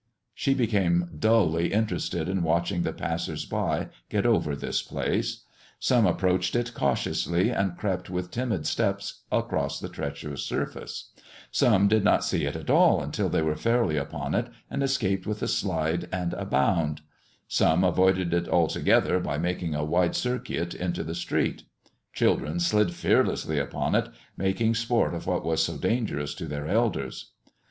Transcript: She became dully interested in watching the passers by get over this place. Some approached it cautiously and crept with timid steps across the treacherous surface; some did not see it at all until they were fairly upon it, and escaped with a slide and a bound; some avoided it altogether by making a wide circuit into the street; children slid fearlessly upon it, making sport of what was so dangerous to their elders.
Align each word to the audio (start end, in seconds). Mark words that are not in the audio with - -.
She 0.33 0.55
became 0.55 1.11
dully 1.19 1.71
interested 1.71 2.27
in 2.27 2.41
watching 2.41 2.81
the 2.81 2.91
passers 2.91 3.45
by 3.45 3.89
get 4.09 4.25
over 4.25 4.55
this 4.55 4.81
place. 4.81 5.43
Some 5.79 6.07
approached 6.07 6.55
it 6.55 6.73
cautiously 6.73 7.51
and 7.51 7.77
crept 7.77 8.09
with 8.09 8.31
timid 8.31 8.65
steps 8.65 9.21
across 9.31 9.79
the 9.79 9.89
treacherous 9.89 10.41
surface; 10.41 11.11
some 11.51 11.87
did 11.87 12.03
not 12.03 12.23
see 12.23 12.45
it 12.47 12.55
at 12.55 12.71
all 12.71 12.99
until 12.99 13.29
they 13.29 13.43
were 13.43 13.55
fairly 13.55 13.95
upon 13.95 14.33
it, 14.33 14.47
and 14.71 14.81
escaped 14.81 15.27
with 15.27 15.43
a 15.43 15.47
slide 15.47 16.09
and 16.11 16.33
a 16.33 16.45
bound; 16.45 17.01
some 17.47 17.83
avoided 17.83 18.33
it 18.33 18.49
altogether 18.49 19.19
by 19.19 19.37
making 19.37 19.75
a 19.75 19.85
wide 19.85 20.15
circuit 20.15 20.73
into 20.73 21.03
the 21.03 21.13
street; 21.13 21.61
children 22.11 22.59
slid 22.59 22.91
fearlessly 22.91 23.59
upon 23.59 23.93
it, 23.93 24.09
making 24.35 24.73
sport 24.73 25.13
of 25.13 25.27
what 25.27 25.45
was 25.45 25.63
so 25.63 25.77
dangerous 25.77 26.33
to 26.33 26.47
their 26.47 26.67
elders. 26.67 27.33